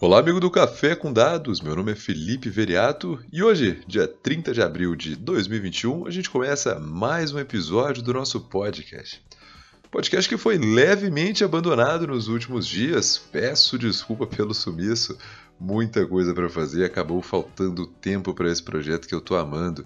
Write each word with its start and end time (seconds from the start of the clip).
Olá, 0.00 0.20
amigo 0.20 0.38
do 0.38 0.48
Café 0.48 0.94
com 0.94 1.12
Dados. 1.12 1.60
Meu 1.60 1.74
nome 1.74 1.90
é 1.90 1.94
Felipe 1.96 2.48
Veriato 2.48 3.18
e 3.32 3.42
hoje, 3.42 3.82
dia 3.84 4.06
30 4.06 4.54
de 4.54 4.62
abril 4.62 4.94
de 4.94 5.16
2021, 5.16 6.06
a 6.06 6.10
gente 6.12 6.30
começa 6.30 6.78
mais 6.78 7.32
um 7.32 7.38
episódio 7.40 8.00
do 8.00 8.14
nosso 8.14 8.42
podcast. 8.42 9.20
Podcast 9.90 10.28
que 10.28 10.36
foi 10.36 10.56
levemente 10.56 11.42
abandonado 11.42 12.06
nos 12.06 12.28
últimos 12.28 12.64
dias. 12.64 13.18
Peço 13.18 13.76
desculpa 13.76 14.24
pelo 14.24 14.54
sumiço. 14.54 15.18
Muita 15.58 16.06
coisa 16.06 16.32
para 16.32 16.48
fazer, 16.48 16.84
acabou 16.84 17.20
faltando 17.20 17.84
tempo 17.84 18.32
para 18.32 18.52
esse 18.52 18.62
projeto 18.62 19.08
que 19.08 19.14
eu 19.16 19.20
tô 19.20 19.34
amando. 19.34 19.84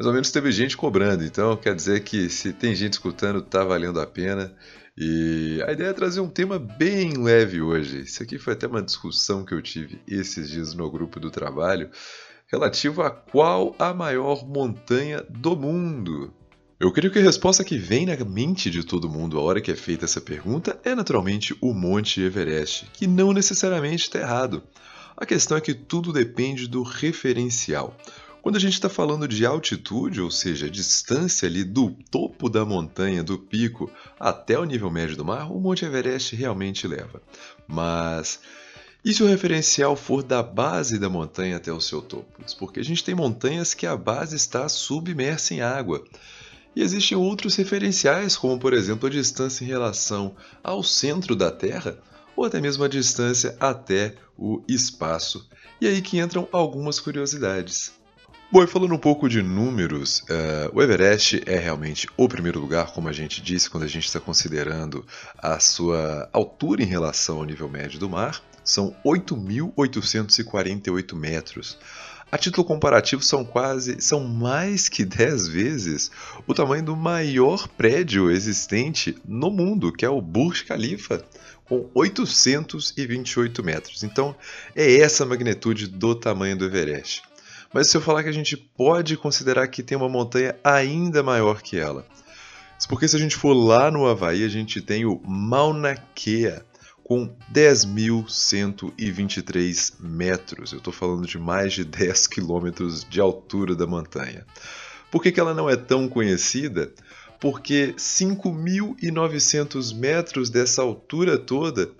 Mas 0.00 0.06
ao 0.06 0.14
menos 0.14 0.30
teve 0.30 0.50
gente 0.50 0.78
cobrando, 0.78 1.22
então 1.22 1.54
quer 1.58 1.74
dizer 1.74 2.00
que 2.00 2.30
se 2.30 2.54
tem 2.54 2.74
gente 2.74 2.94
escutando, 2.94 3.42
tá 3.42 3.62
valendo 3.62 4.00
a 4.00 4.06
pena. 4.06 4.50
E 4.96 5.62
a 5.68 5.72
ideia 5.72 5.88
é 5.88 5.92
trazer 5.92 6.20
um 6.20 6.28
tema 6.30 6.58
bem 6.58 7.22
leve 7.22 7.60
hoje. 7.60 8.04
Isso 8.04 8.22
aqui 8.22 8.38
foi 8.38 8.54
até 8.54 8.66
uma 8.66 8.80
discussão 8.80 9.44
que 9.44 9.52
eu 9.52 9.60
tive 9.60 10.00
esses 10.08 10.48
dias 10.48 10.72
no 10.72 10.90
grupo 10.90 11.20
do 11.20 11.30
trabalho, 11.30 11.90
relativo 12.50 13.02
a 13.02 13.10
qual 13.10 13.76
a 13.78 13.92
maior 13.92 14.48
montanha 14.48 15.22
do 15.28 15.54
mundo. 15.54 16.32
Eu 16.80 16.90
creio 16.90 17.12
que 17.12 17.18
a 17.18 17.22
resposta 17.22 17.62
que 17.62 17.76
vem 17.76 18.06
na 18.06 18.16
mente 18.24 18.70
de 18.70 18.82
todo 18.82 19.06
mundo 19.06 19.38
a 19.38 19.42
hora 19.42 19.60
que 19.60 19.70
é 19.70 19.76
feita 19.76 20.06
essa 20.06 20.18
pergunta 20.22 20.80
é 20.82 20.94
naturalmente 20.94 21.54
o 21.60 21.74
Monte 21.74 22.22
Everest, 22.22 22.86
que 22.94 23.06
não 23.06 23.34
necessariamente 23.34 24.04
está 24.04 24.18
errado. 24.18 24.62
A 25.14 25.26
questão 25.26 25.58
é 25.58 25.60
que 25.60 25.74
tudo 25.74 26.10
depende 26.10 26.66
do 26.66 26.82
referencial. 26.82 27.94
Quando 28.42 28.56
a 28.56 28.60
gente 28.60 28.74
está 28.74 28.88
falando 28.88 29.28
de 29.28 29.44
altitude, 29.44 30.20
ou 30.20 30.30
seja, 30.30 30.66
a 30.66 30.70
distância 30.70 31.46
ali 31.46 31.62
do 31.62 31.90
topo 32.10 32.48
da 32.48 32.64
montanha, 32.64 33.22
do 33.22 33.38
pico, 33.38 33.90
até 34.18 34.58
o 34.58 34.64
nível 34.64 34.90
médio 34.90 35.16
do 35.16 35.24
mar, 35.24 35.50
o 35.52 35.60
Monte 35.60 35.84
Everest 35.84 36.34
realmente 36.34 36.88
leva. 36.88 37.22
Mas 37.68 38.40
e 39.02 39.14
se 39.14 39.22
o 39.22 39.26
referencial 39.26 39.96
for 39.96 40.22
da 40.22 40.42
base 40.42 40.98
da 40.98 41.08
montanha 41.08 41.56
até 41.56 41.72
o 41.72 41.80
seu 41.80 42.02
topo? 42.02 42.26
Porque 42.58 42.80
a 42.80 42.84
gente 42.84 43.02
tem 43.02 43.14
montanhas 43.14 43.72
que 43.72 43.86
a 43.86 43.96
base 43.96 44.36
está 44.36 44.68
submersa 44.68 45.54
em 45.54 45.62
água. 45.62 46.04
E 46.76 46.82
existem 46.82 47.16
outros 47.16 47.56
referenciais, 47.56 48.36
como 48.36 48.58
por 48.58 48.74
exemplo 48.74 49.06
a 49.06 49.10
distância 49.10 49.64
em 49.64 49.66
relação 49.66 50.36
ao 50.62 50.82
centro 50.82 51.34
da 51.34 51.50
Terra, 51.50 51.98
ou 52.36 52.44
até 52.44 52.60
mesmo 52.60 52.84
a 52.84 52.88
distância 52.88 53.56
até 53.58 54.14
o 54.36 54.62
espaço. 54.68 55.48
E 55.80 55.86
aí 55.86 56.02
que 56.02 56.18
entram 56.18 56.46
algumas 56.52 57.00
curiosidades. 57.00 57.92
Bom, 58.52 58.64
e 58.64 58.66
falando 58.66 58.92
um 58.92 58.98
pouco 58.98 59.28
de 59.28 59.40
números, 59.42 60.22
uh, 60.22 60.72
o 60.72 60.82
Everest 60.82 61.40
é 61.46 61.56
realmente 61.56 62.08
o 62.16 62.28
primeiro 62.28 62.58
lugar, 62.58 62.90
como 62.90 63.08
a 63.08 63.12
gente 63.12 63.40
disse, 63.40 63.70
quando 63.70 63.84
a 63.84 63.88
gente 63.88 64.06
está 64.06 64.18
considerando 64.18 65.06
a 65.38 65.60
sua 65.60 66.28
altura 66.32 66.82
em 66.82 66.86
relação 66.86 67.36
ao 67.36 67.44
nível 67.44 67.68
médio 67.68 68.00
do 68.00 68.10
mar. 68.10 68.42
São 68.64 68.92
8.848 69.06 71.14
metros. 71.14 71.78
A 72.32 72.36
título 72.36 72.66
comparativo, 72.66 73.22
são 73.22 73.44
quase, 73.44 74.00
são 74.00 74.24
mais 74.24 74.88
que 74.88 75.04
10 75.04 75.46
vezes 75.46 76.10
o 76.44 76.52
tamanho 76.52 76.82
do 76.82 76.96
maior 76.96 77.68
prédio 77.68 78.32
existente 78.32 79.16
no 79.24 79.48
mundo, 79.48 79.92
que 79.92 80.04
é 80.04 80.10
o 80.10 80.20
Burj 80.20 80.64
Khalifa, 80.64 81.24
com 81.66 81.88
828 81.94 83.62
metros. 83.62 84.02
Então, 84.02 84.34
é 84.74 84.96
essa 84.96 85.22
a 85.22 85.26
magnitude 85.26 85.86
do 85.86 86.16
tamanho 86.16 86.56
do 86.56 86.64
Everest. 86.64 87.29
Mas 87.72 87.88
se 87.88 87.96
eu 87.96 88.00
falar 88.00 88.22
que 88.22 88.28
a 88.28 88.32
gente 88.32 88.56
pode 88.56 89.16
considerar 89.16 89.66
que 89.68 89.82
tem 89.82 89.96
uma 89.96 90.08
montanha 90.08 90.56
ainda 90.64 91.22
maior 91.22 91.62
que 91.62 91.78
ela. 91.78 92.04
Porque 92.88 93.06
se 93.06 93.14
a 93.14 93.18
gente 93.18 93.36
for 93.36 93.52
lá 93.52 93.90
no 93.90 94.06
Havaí, 94.06 94.44
a 94.44 94.48
gente 94.48 94.80
tem 94.80 95.04
o 95.04 95.20
Mauna 95.24 95.94
Kea, 96.14 96.64
com 97.10 97.28
10.123 97.52 99.94
metros. 99.98 100.72
Eu 100.72 100.78
estou 100.78 100.92
falando 100.92 101.26
de 101.26 101.38
mais 101.38 101.72
de 101.72 101.84
10 101.84 102.28
quilômetros 102.28 103.04
de 103.04 103.20
altura 103.20 103.74
da 103.74 103.84
montanha. 103.84 104.46
Por 105.10 105.20
que, 105.20 105.32
que 105.32 105.40
ela 105.40 105.52
não 105.52 105.68
é 105.68 105.74
tão 105.74 106.08
conhecida? 106.08 106.92
Porque 107.40 107.94
5.900 107.96 109.92
metros 109.92 110.50
dessa 110.50 110.82
altura 110.82 111.36
toda 111.36 111.90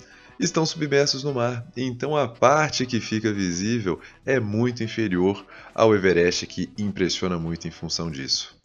estão 0.40 0.64
submersos 0.64 1.22
no 1.22 1.34
mar, 1.34 1.66
então 1.76 2.16
a 2.16 2.26
parte 2.26 2.86
que 2.86 2.98
fica 2.98 3.30
visível 3.30 4.00
é 4.24 4.40
muito 4.40 4.82
inferior 4.82 5.44
ao 5.74 5.94
Everest, 5.94 6.46
que 6.46 6.70
impressiona 6.78 7.38
muito 7.38 7.68
em 7.68 7.70
função 7.70 8.10
disso. 8.10 8.58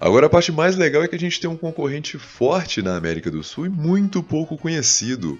Agora 0.00 0.26
a 0.26 0.30
parte 0.30 0.52
mais 0.52 0.76
legal 0.76 1.02
é 1.02 1.08
que 1.08 1.14
a 1.14 1.18
gente 1.18 1.40
tem 1.40 1.48
um 1.48 1.56
concorrente 1.56 2.18
forte 2.18 2.82
na 2.82 2.96
América 2.96 3.30
do 3.30 3.42
Sul 3.42 3.64
e 3.66 3.68
muito 3.68 4.22
pouco 4.22 4.58
conhecido, 4.58 5.38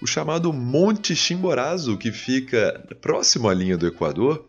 o 0.00 0.06
chamado 0.06 0.52
Monte 0.52 1.14
Chimborazo, 1.14 1.96
que 1.96 2.10
fica 2.10 2.84
próximo 3.00 3.48
à 3.48 3.54
linha 3.54 3.78
do 3.78 3.86
Equador. 3.86 4.44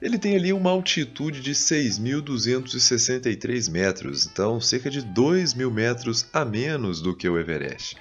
Ele 0.00 0.16
tem 0.18 0.36
ali 0.36 0.52
uma 0.52 0.70
altitude 0.70 1.40
de 1.40 1.52
6.263 1.52 3.70
metros, 3.70 4.26
então 4.26 4.60
cerca 4.60 4.90
de 4.90 5.02
2 5.02 5.54
mil 5.54 5.70
metros 5.70 6.26
a 6.32 6.44
menos 6.44 7.00
do 7.00 7.16
que 7.16 7.28
o 7.28 7.38
Everest. 7.38 7.96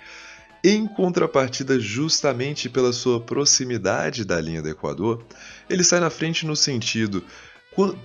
Em 0.70 0.86
contrapartida, 0.86 1.80
justamente 1.80 2.68
pela 2.68 2.92
sua 2.92 3.22
proximidade 3.22 4.26
da 4.26 4.42
linha 4.42 4.62
do 4.62 4.68
Equador, 4.68 5.26
ele 5.70 5.82
sai 5.82 6.02
na 6.02 6.10
frente 6.10 6.46
no 6.46 6.58
sentido 6.58 7.24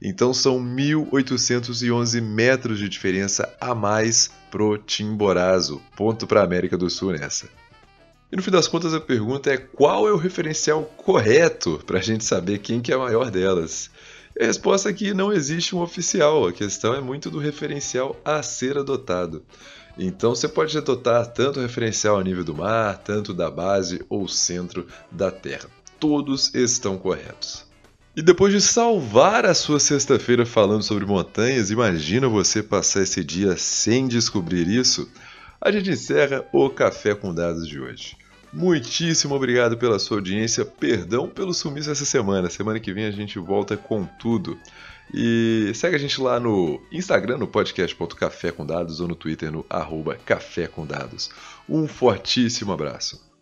Então 0.03 0.35
são 0.35 0.59
1.811 0.59 2.21
metros 2.21 2.79
de 2.79 2.89
diferença 2.89 3.55
a 3.61 3.73
mais 3.75 4.31
pro 4.51 4.79
Timborazo. 4.79 5.83
Ponto 5.97 6.27
para 6.27 6.41
a 6.41 6.45
América 6.45 6.77
do 6.77 6.91
Sul 6.91 7.13
nessa. 7.13 7.47
E 8.31 8.37
no 8.37 8.43
fim 8.43 8.51
das 8.51 8.67
contas 8.67 8.93
a 8.93 9.01
pergunta 9.01 9.53
é 9.53 9.57
qual 9.57 10.09
é 10.09 10.13
o 10.13 10.17
referencial 10.17 10.83
correto 10.97 11.81
para 11.87 11.99
a 11.99 12.03
gente 12.03 12.25
saber 12.25 12.59
quem 12.59 12.81
que 12.81 12.91
é 12.91 12.97
a 12.97 12.99
maior 12.99 13.31
delas? 13.31 13.89
E 14.39 14.43
a 14.43 14.47
resposta 14.47 14.91
é 14.91 14.93
que 14.93 15.15
não 15.15 15.33
existe 15.33 15.77
um 15.77 15.81
oficial, 15.81 16.47
a 16.47 16.53
questão 16.53 16.93
é 16.93 17.01
muito 17.01 17.31
do 17.31 17.39
referencial 17.39 18.21
a 18.25 18.43
ser 18.43 18.77
adotado. 18.79 19.45
Então 19.97 20.35
você 20.35 20.49
pode 20.49 20.77
adotar 20.77 21.27
tanto 21.27 21.61
o 21.61 21.63
referencial 21.63 22.19
a 22.19 22.25
nível 22.25 22.43
do 22.43 22.55
mar, 22.55 22.99
tanto 22.99 23.33
da 23.33 23.51
base 23.51 24.05
ou 24.09 24.27
centro 24.27 24.87
da 25.11 25.31
Terra. 25.31 25.71
Todos 25.99 26.53
estão 26.53 26.99
corretos. 26.99 27.65
E 28.15 28.23
depois 28.23 28.53
de 28.53 28.61
salvar 28.61 29.47
a 29.47 29.55
sua 29.55 29.79
sexta-feira 29.79 30.45
falando 30.45 30.83
sobre 30.83 31.07
montanhas, 31.07 31.71
imagina 31.71 32.29
você 32.29 32.63
passar 32.63 33.03
esse 33.03 33.23
dia 33.23 33.57
sem 33.57 34.09
descobrir 34.09 34.67
isso? 34.69 35.09
A 35.61 35.71
gente 35.71 35.91
encerra 35.91 36.45
o 36.53 36.69
Café 36.71 37.15
com 37.15 37.35
Dados 37.35 37.67
de 37.69 37.81
hoje. 37.81 38.17
Muitíssimo 38.53 39.35
obrigado 39.35 39.77
pela 39.77 39.99
sua 39.99 40.19
audiência. 40.19 40.65
Perdão 40.65 41.29
pelo 41.29 41.53
sumiço 41.53 41.91
essa 41.91 42.05
semana. 42.05 42.49
Semana 42.49 42.81
que 42.81 42.93
vem 42.93 43.05
a 43.05 43.11
gente 43.11 43.39
volta 43.39 43.77
com 43.77 44.05
tudo. 44.05 44.59
E 45.13 45.71
segue 45.75 45.95
a 45.95 45.99
gente 45.99 46.21
lá 46.21 46.41
no 46.41 46.81
Instagram, 46.91 47.39
no 47.39 47.47
podcast.café 47.47 48.55
ou 48.59 49.09
no 49.09 49.15
Twitter, 49.15 49.53
no 49.53 49.65
arroba 49.69 50.17
café 50.17 50.67
com 50.67 50.87
dados. 50.87 51.31
Um 51.69 51.87
fortíssimo 51.87 52.73
abraço. 52.73 53.36